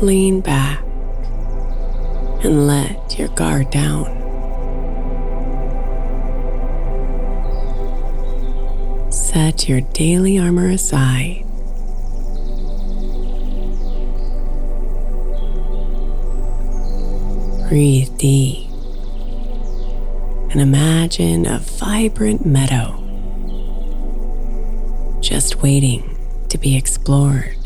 [0.00, 0.80] Lean back
[2.44, 4.06] and let your guard down.
[9.10, 11.44] Set your daily armor aside.
[17.68, 18.70] Breathe deep
[20.52, 22.94] and imagine a vibrant meadow
[25.20, 26.16] just waiting
[26.48, 27.57] to be explored.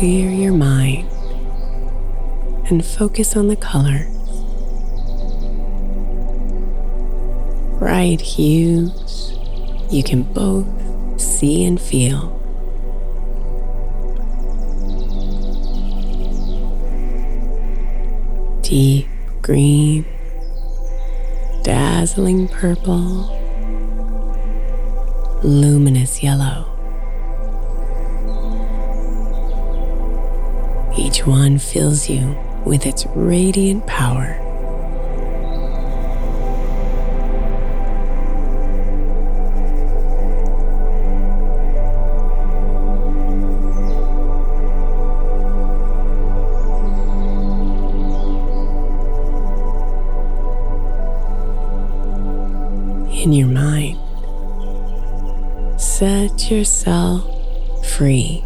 [0.00, 1.06] Clear your mind
[2.70, 4.08] and focus on the colors.
[7.78, 9.36] Bright hues
[9.90, 10.66] you can both
[11.20, 12.30] see and feel.
[18.62, 19.06] Deep
[19.42, 20.06] green,
[21.62, 23.36] dazzling purple,
[25.42, 26.79] luminous yellow.
[30.96, 32.36] Each one fills you
[32.66, 34.36] with its radiant power.
[53.12, 53.98] In your mind,
[55.80, 57.24] set yourself
[57.86, 58.44] free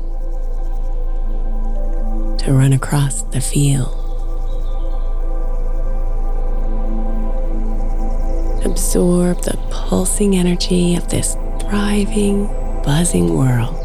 [2.44, 3.88] to run across the field.
[8.66, 12.46] Absorb the pulsing energy of this thriving,
[12.82, 13.83] buzzing world.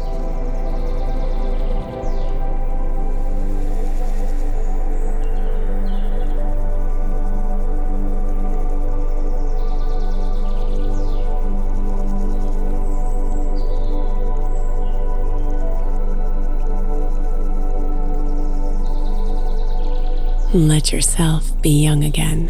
[20.52, 22.48] Let yourself be young again.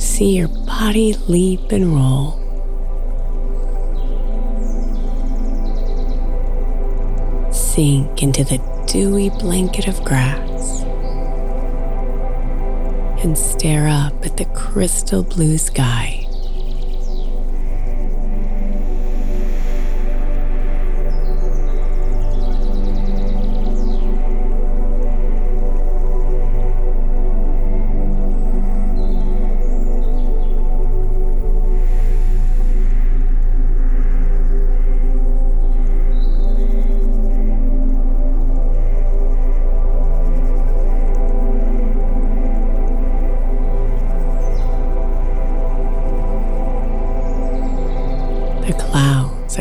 [0.00, 2.32] See your body leap and roll.
[7.52, 8.58] Sink into the
[8.88, 10.82] dewy blanket of grass
[13.22, 16.21] and stare up at the crystal blue sky.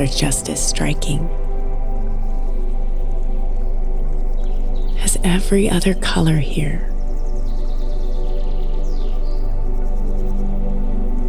[0.01, 1.29] Are just as striking.
[5.03, 6.87] As every other color here,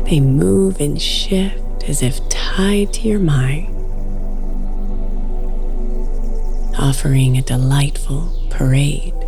[0.07, 3.69] they move and shift as if tied to your mind,
[6.79, 9.22] offering a delightful parade.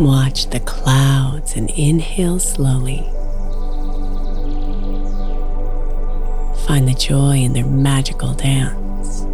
[0.00, 3.06] Watch the clouds and inhale slowly.
[6.66, 9.26] Find the joy in their magical dance.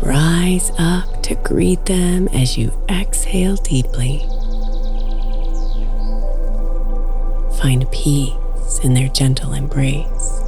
[0.00, 4.20] Rise up to greet them as you exhale deeply.
[7.60, 10.41] Find peace in their gentle embrace.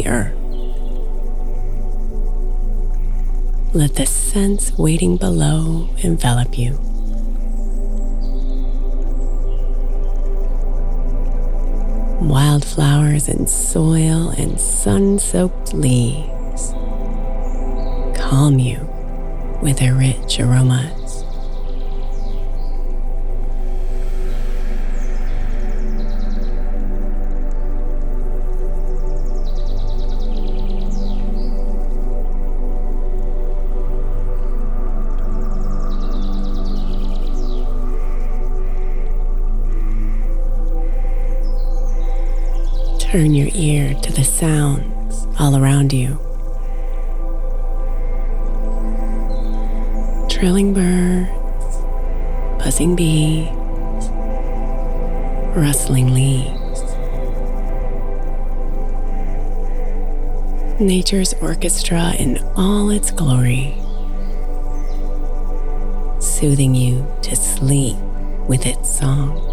[0.00, 0.38] Earth.
[3.74, 6.78] Let the scents waiting below envelop you.
[12.20, 16.72] Wildflowers and soil and sun soaked leaves
[18.14, 18.78] calm you
[19.62, 21.01] with their rich aromas.
[43.12, 46.18] Turn your ear to the sounds all around you.
[50.30, 51.76] Trilling birds,
[52.58, 53.50] buzzing bees,
[55.54, 56.80] rustling leaves.
[60.80, 63.74] Nature's orchestra in all its glory,
[66.18, 67.98] soothing you to sleep
[68.48, 69.51] with its song.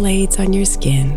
[0.00, 1.14] Blades on your skin.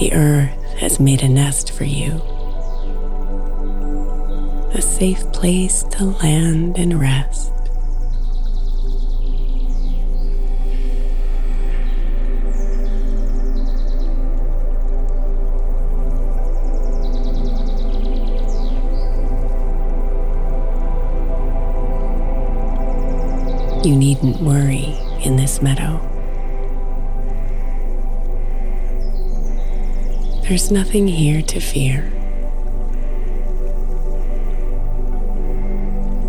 [0.00, 2.20] The earth has made a nest for you,
[4.74, 7.52] a safe place to land and rest.
[23.86, 26.00] You needn't worry in this meadow.
[30.42, 32.12] There's nothing here to fear.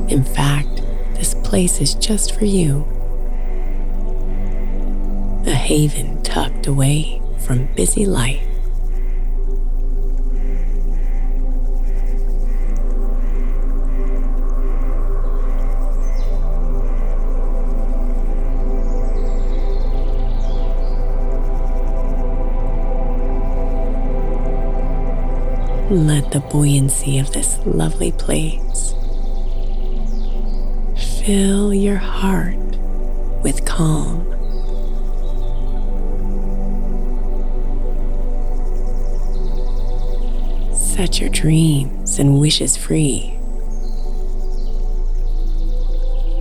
[0.08, 0.84] In fact,
[1.16, 2.86] this place is just for you.
[5.48, 8.47] A haven tucked away from busy life.
[25.98, 28.94] Let the buoyancy of this lovely place
[31.26, 32.56] fill your heart
[33.42, 34.24] with calm.
[40.76, 43.34] Set your dreams and wishes free.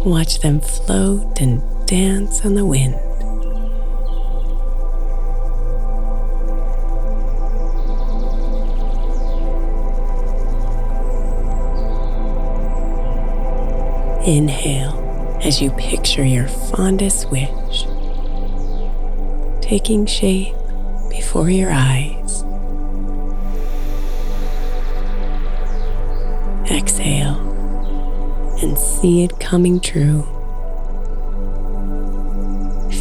[0.05, 3.06] Watch them float and dance on the wind.
[14.27, 17.87] Inhale as you picture your fondest wish
[19.61, 20.55] taking shape
[21.11, 22.43] before your eyes.
[26.71, 27.39] Exhale
[28.63, 30.23] and see it coming true.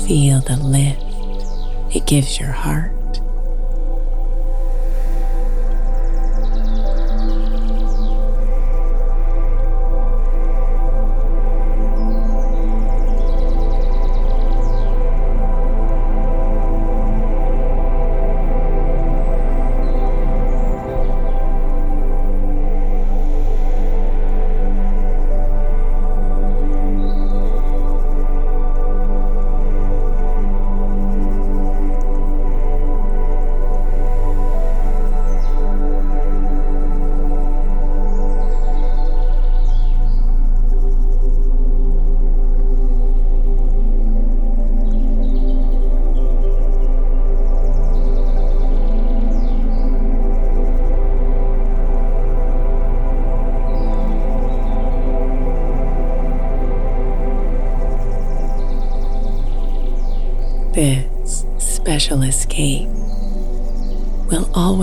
[0.06, 1.02] Feel the lift
[1.96, 2.92] it gives your heart.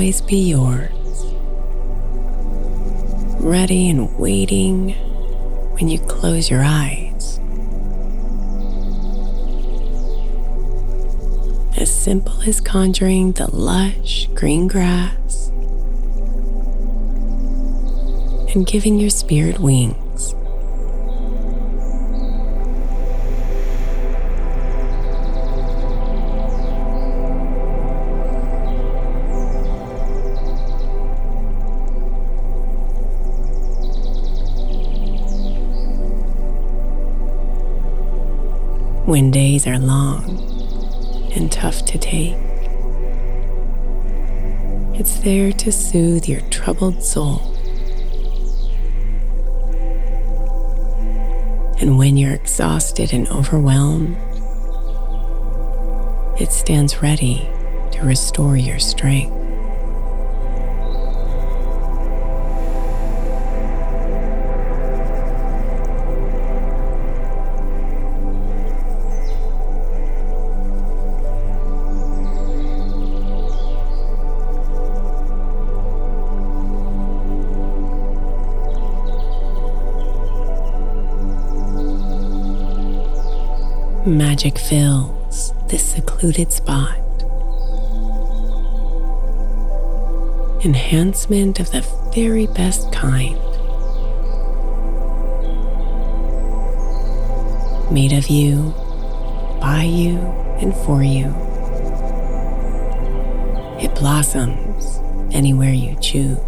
[0.03, 0.91] Always be yours,
[3.41, 4.91] ready and waiting
[5.75, 7.39] when you close your eyes.
[11.81, 15.51] As simple as conjuring the lush green grass
[18.53, 20.02] and giving your spirit wings.
[39.12, 40.25] When days are long
[41.35, 42.35] and tough to take.
[44.99, 47.42] It's there to soothe your troubled soul.
[51.78, 54.16] And when you're exhausted and overwhelmed,
[56.40, 57.47] it stands ready
[57.90, 59.42] to restore your strength.
[84.05, 86.99] Magic fills this secluded spot.
[90.65, 91.83] Enhancement of the
[92.13, 93.39] very best kind.
[97.93, 98.75] Made of you,
[99.61, 100.19] by you,
[100.59, 101.29] and for you.
[103.81, 104.99] It blossoms
[105.33, 106.41] anywhere you choose.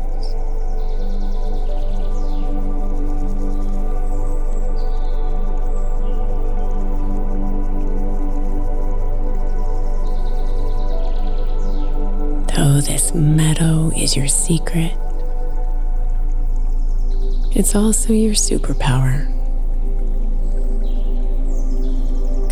[14.05, 14.93] Is your secret,
[17.57, 19.33] it's also your superpower.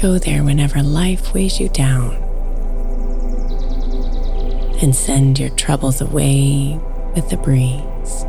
[0.01, 2.15] Go there whenever life weighs you down
[4.81, 6.81] and send your troubles away
[7.15, 8.25] with the breeze.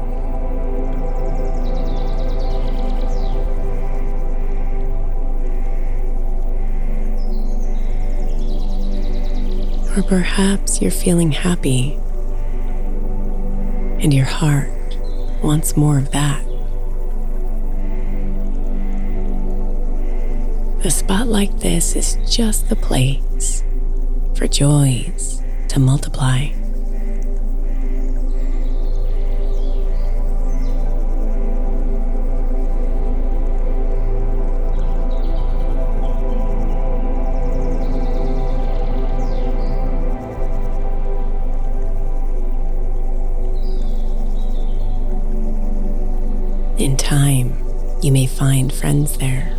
[9.96, 12.02] Or perhaps you're feeling happy
[14.03, 14.69] and your heart
[15.41, 16.45] wants more of that.
[20.86, 23.63] A spot like this is just the place
[24.36, 26.50] for joys to multiply.
[48.33, 49.55] find friends there.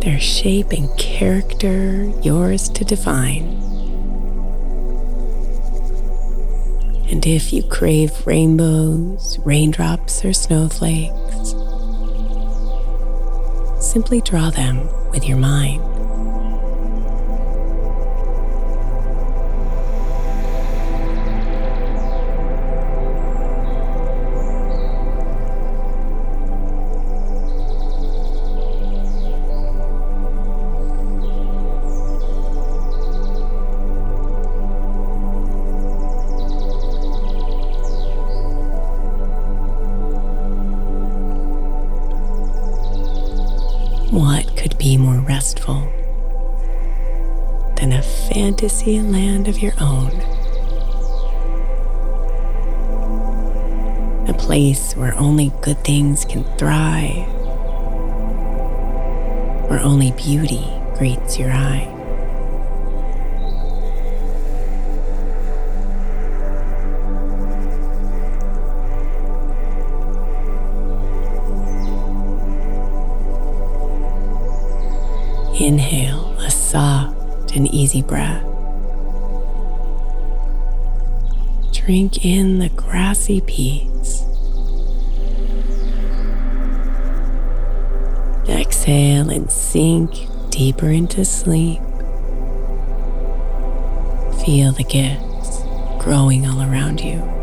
[0.00, 3.44] Their shape and character, yours to define.
[7.10, 11.54] And if you crave rainbows, raindrops, or snowflakes,
[13.80, 15.97] simply draw them with your mind.
[48.88, 50.12] Fantasy land of your own?
[54.28, 57.28] A place where only good things can thrive,
[59.68, 60.64] where only beauty
[60.96, 61.94] greets your eye.
[75.60, 78.47] Inhale a soft and easy breath.
[81.88, 84.22] Drink in the grassy peace.
[88.46, 90.10] Exhale and sink
[90.50, 91.80] deeper into sleep.
[94.44, 95.62] Feel the gifts
[96.04, 97.37] growing all around you.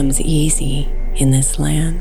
[0.00, 2.00] Comes easy in this land.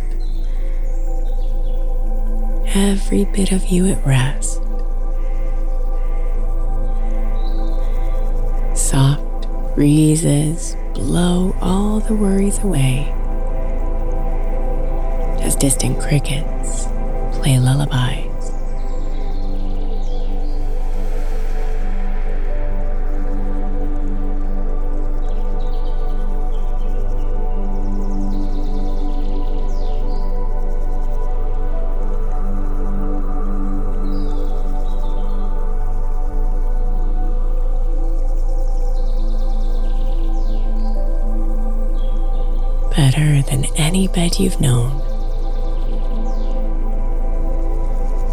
[2.74, 4.62] Every bit of you at rest.
[8.74, 13.12] Soft breezes blow all the worries away
[15.42, 16.86] as distant crickets
[17.34, 18.29] play lullabies.
[43.10, 44.92] Better than any bed you've known,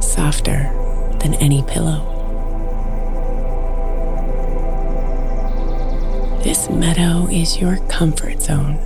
[0.02, 0.70] softer
[1.20, 2.12] than any pillow.
[6.44, 8.76] This meadow is your comfort zone.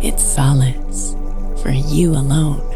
[0.00, 1.16] It's solace
[1.60, 2.71] for you alone.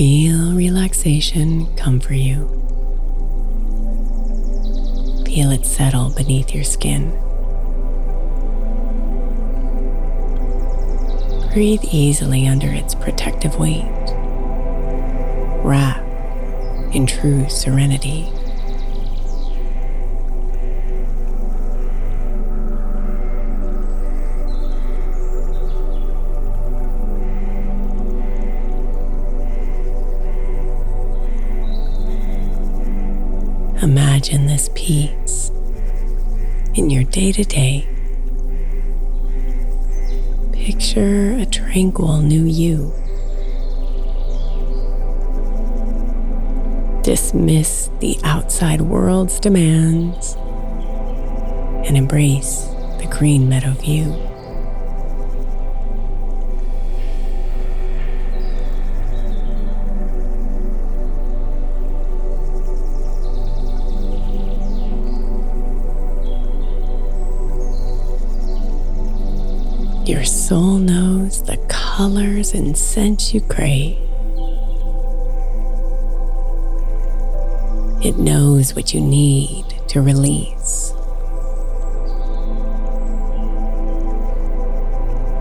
[0.00, 2.48] Feel relaxation come for you.
[5.26, 7.10] Feel it settle beneath your skin.
[11.52, 13.84] Breathe easily under its protective weight.
[15.62, 16.02] Wrap
[16.94, 18.32] in true serenity.
[34.20, 35.50] Imagine this peace
[36.74, 37.88] in your day to day.
[40.52, 42.92] Picture a tranquil new you.
[47.02, 50.34] Dismiss the outside world's demands
[51.86, 52.66] and embrace
[52.98, 54.29] the green meadow view.
[70.10, 73.96] Your soul knows the colors and scents you crave.
[78.04, 80.92] It knows what you need to release.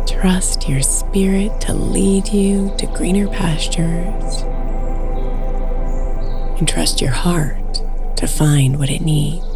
[0.08, 4.44] Trust your spirit to lead you to greener pastures.
[6.60, 7.82] And trust your heart
[8.18, 9.49] to find what it needs.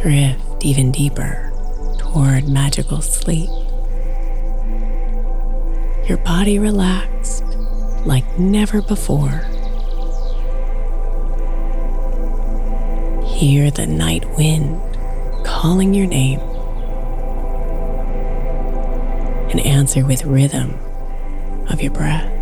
[0.00, 1.52] Drift even deeper
[1.98, 3.50] toward magical sleep.
[6.08, 7.42] Your body relaxed
[8.06, 9.42] like never before.
[13.26, 14.80] Hear the night wind
[15.44, 16.38] calling your name
[19.50, 20.78] and answer with rhythm
[21.68, 22.37] of your breath.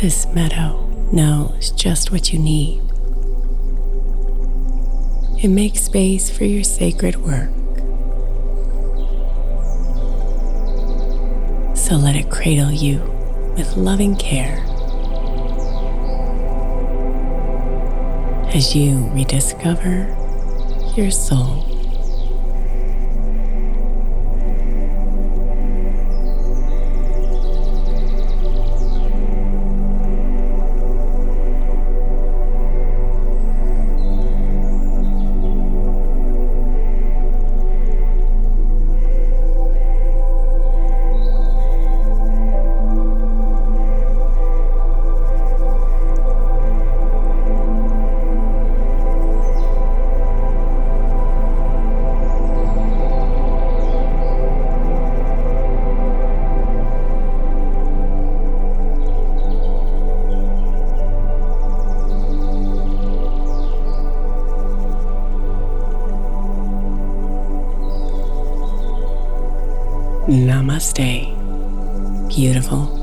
[0.00, 2.80] This meadow knows just what you need.
[5.44, 7.50] It makes space for your sacred work.
[11.76, 13.00] So let it cradle you
[13.58, 14.64] with loving care
[18.54, 20.16] as you rediscover
[20.96, 21.69] your soul.
[70.50, 71.30] Namaste,
[72.28, 72.99] beautiful.